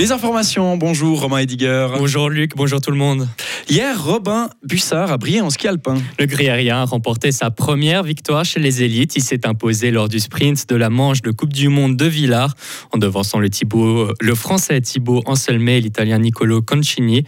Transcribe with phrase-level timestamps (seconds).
[0.00, 1.88] Les informations, bonjour Romain Ediger.
[1.98, 3.28] Bonjour Luc, bonjour tout le monde.
[3.68, 5.98] Hier, Robin Bussard a brillé en ski alpin.
[6.18, 9.16] Le gruyérien a remporté sa première victoire chez les élites.
[9.16, 12.54] Il s'est imposé lors du sprint de la manche de Coupe du Monde de Villars
[12.92, 17.24] en devançant le, Thibaut, le français Thibaut Anselme et l'italien Nicolo Concini.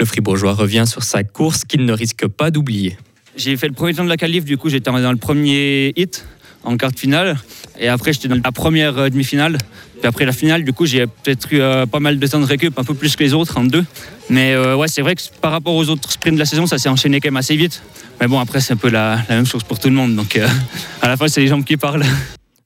[0.00, 2.96] Le fribourgeois revient sur sa course qu'il ne risque pas d'oublier.
[3.36, 6.26] J'ai fait le premier temps de la qualif, du coup j'étais dans le premier hit
[6.66, 7.38] en quart de finale.
[7.78, 9.56] Et après, j'étais dans la première euh, demi-finale.
[9.98, 12.44] Puis après la finale, du coup, j'ai peut-être eu euh, pas mal de temps de
[12.44, 13.84] récup, un peu plus que les autres, en deux.
[14.28, 16.78] Mais euh, ouais, c'est vrai que par rapport aux autres sprints de la saison, ça
[16.78, 17.82] s'est enchaîné quand même assez vite.
[18.20, 20.14] Mais bon, après, c'est un peu la, même chose pour tout le monde.
[20.16, 20.38] Donc
[21.02, 22.04] à la fin, c'est les jambes qui parlent.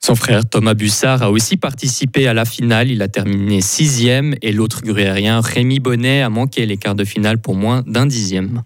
[0.02, 2.90] Son frère Thomas Bussard a aussi participé à la finale.
[2.90, 7.36] Il a terminé sixième et l'autre gruérien Rémi Bonnet a manqué les quarts de finale
[7.36, 8.62] pour moins d'un dixième.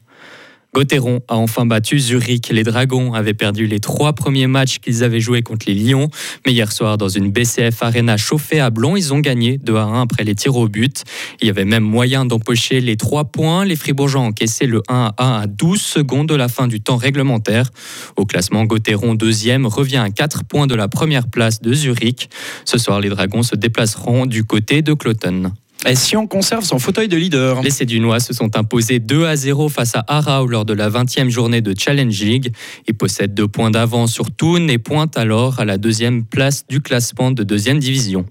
[0.74, 2.48] Gauthieron a enfin battu Zurich.
[2.51, 6.10] Les Dragons avaient perdu les trois premiers matchs qu'ils avaient joués contre les Lions.
[6.45, 9.84] Mais hier soir, dans une BCF Arena chauffée à Blon, ils ont gagné 2 à
[9.84, 11.05] 1 après les tirs au but.
[11.41, 13.64] Il y avait même moyen d'empocher les trois points.
[13.64, 16.97] Les Fribourgeois encaissé le 1 à 1 à 12 secondes de la fin du temps
[16.97, 17.70] réglementaire.
[18.17, 22.28] Au classement, Gauthieron, deuxième, revient à 4 points de la première place de Zurich.
[22.64, 25.52] Ce soir, les Dragons se déplaceront du côté de Cloton.
[25.86, 27.60] Et si on conserve son fauteuil de leader?
[27.62, 31.28] Les Cédunois se sont imposés 2 à 0 face à Arau lors de la 20e
[31.28, 32.54] journée de Challenge League.
[32.88, 36.80] Ils possèdent deux points d'avance sur Thun et pointent alors à la deuxième place du
[36.80, 38.24] classement de deuxième division.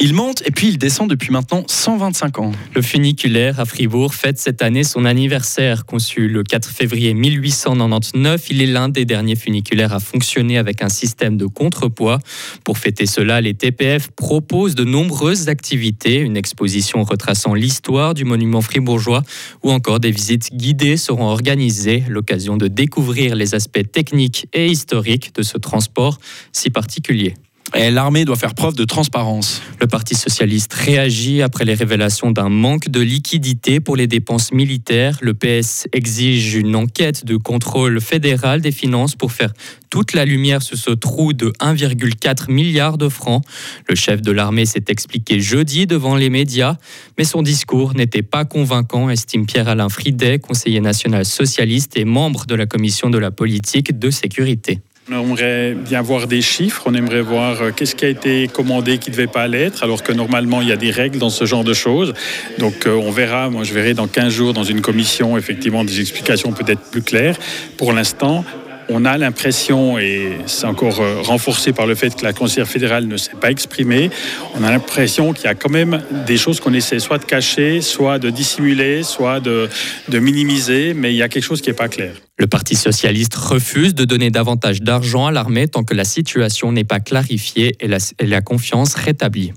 [0.00, 2.52] Il monte et puis il descend depuis maintenant 125 ans.
[2.74, 5.86] Le funiculaire à Fribourg fête cette année son anniversaire.
[5.86, 10.88] Conçu le 4 février 1899, il est l'un des derniers funiculaires à fonctionner avec un
[10.88, 12.18] système de contrepoids.
[12.64, 18.62] Pour fêter cela, les TPF proposent de nombreuses activités, une exposition retraçant l'histoire du monument
[18.62, 19.22] fribourgeois
[19.62, 25.32] ou encore des visites guidées seront organisées, l'occasion de découvrir les aspects techniques et historiques
[25.36, 26.18] de ce transport
[26.52, 27.34] si particulier.
[27.72, 29.60] L'armée doit faire preuve de transparence.
[29.80, 35.18] Le Parti socialiste réagit après les révélations d'un manque de liquidité pour les dépenses militaires.
[35.22, 39.52] Le PS exige une enquête de contrôle fédéral des finances pour faire
[39.90, 43.42] toute la lumière sur ce trou de 1,4 milliard de francs.
[43.88, 46.76] Le chef de l'armée s'est expliqué jeudi devant les médias,
[47.18, 52.54] mais son discours n'était pas convaincant, estime Pierre-Alain Fridet, conseiller national socialiste et membre de
[52.54, 54.80] la commission de la politique de sécurité.
[55.10, 58.96] On aimerait bien voir des chiffres, on aimerait voir euh, qu'est-ce qui a été commandé
[58.96, 61.44] qui ne devait pas l'être, alors que normalement il y a des règles dans ce
[61.44, 62.14] genre de choses.
[62.58, 66.00] Donc euh, on verra, moi je verrai dans 15 jours dans une commission effectivement des
[66.00, 67.36] explications peut-être plus claires.
[67.76, 68.46] Pour l'instant,
[68.88, 73.06] on a l'impression, et c'est encore euh, renforcé par le fait que la conseillère fédérale
[73.06, 74.10] ne s'est pas exprimée,
[74.54, 77.80] on a l'impression qu'il y a quand même des choses qu'on essaie soit de cacher,
[77.80, 79.68] soit de dissimuler, soit de,
[80.12, 82.14] minimiser, mais il y a quelque chose qui n'est pas clair.
[82.38, 86.84] Le Parti socialiste refuse de donner davantage d'argent à l'armée tant que la situation n'est
[86.84, 89.52] pas clarifiée et la confiance rétablie.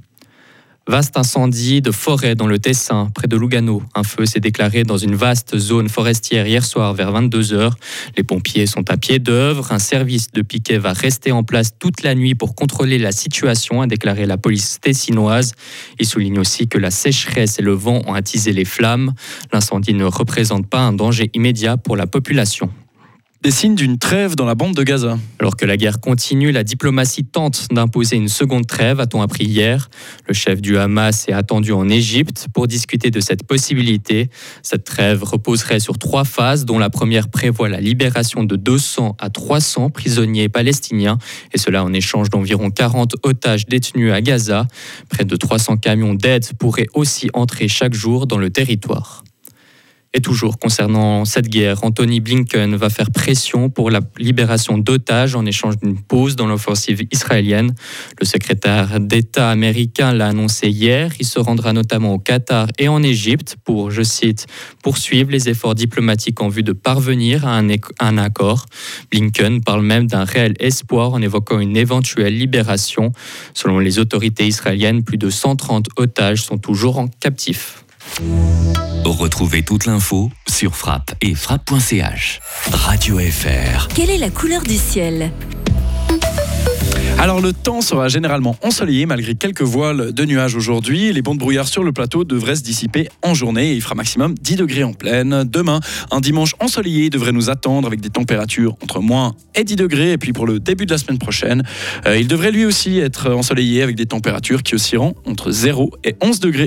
[0.88, 3.84] Vaste incendie de forêt dans le Tessin, près de Lugano.
[3.94, 7.74] Un feu s'est déclaré dans une vaste zone forestière hier soir vers 22h.
[8.16, 9.74] Les pompiers sont à pied d'œuvre.
[9.74, 13.82] Un service de piquet va rester en place toute la nuit pour contrôler la situation,
[13.82, 15.56] a déclaré la police tessinoise.
[16.00, 19.14] Il souligne aussi que la sécheresse et le vent ont attisé les flammes.
[19.52, 22.72] L'incendie ne représente pas un danger immédiat pour la population
[23.44, 25.18] des signes d'une trêve dans la bande de Gaza.
[25.40, 29.90] Alors que la guerre continue, la diplomatie tente d'imposer une seconde trêve, a-t-on appris hier.
[30.28, 34.30] Le chef du Hamas est attendu en Égypte pour discuter de cette possibilité.
[34.64, 39.30] Cette trêve reposerait sur trois phases, dont la première prévoit la libération de 200 à
[39.30, 41.20] 300 prisonniers palestiniens,
[41.54, 44.68] et cela en échange d'environ 40 otages détenus à Gaza.
[45.10, 49.24] Près de 300 camions d'aide pourraient aussi entrer chaque jour dans le territoire.
[50.18, 55.46] Et toujours concernant cette guerre, Anthony Blinken va faire pression pour la libération d'otages en
[55.46, 57.76] échange d'une pause dans l'offensive israélienne.
[58.20, 61.12] Le secrétaire d'État américain l'a annoncé hier.
[61.20, 64.48] Il se rendra notamment au Qatar et en Égypte pour, je cite,
[64.82, 67.62] poursuivre les efforts diplomatiques en vue de parvenir à
[68.00, 68.66] un, accord.
[69.12, 73.12] Blinken parle même d'un réel espoir en évoquant une éventuelle libération.
[73.54, 77.84] Selon les autorités israéliennes, plus de 130 otages sont toujours en captif.
[79.06, 82.40] Retrouvez toute l'info sur frappe et frappe.ch.
[82.72, 83.88] Radio FR.
[83.90, 85.32] Quelle est la couleur du ciel?
[87.20, 91.12] Alors le temps sera généralement ensoleillé malgré quelques voiles de nuages aujourd'hui.
[91.12, 93.96] Les bancs de brouillard sur le plateau devraient se dissiper en journée et il fera
[93.96, 95.44] maximum 10 degrés en pleine.
[95.44, 95.80] Demain,
[96.12, 100.12] un dimanche ensoleillé devrait nous attendre avec des températures entre moins et 10 degrés.
[100.12, 101.64] Et puis pour le début de la semaine prochaine,
[102.06, 106.16] euh, il devrait lui aussi être ensoleillé avec des températures qui oscilleront entre 0 et
[106.22, 106.56] 11 degrés.